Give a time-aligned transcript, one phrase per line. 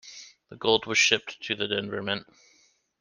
[0.49, 2.25] The gold was shipped to the Denver Mint.